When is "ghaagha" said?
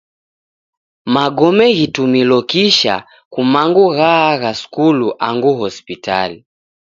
3.97-4.51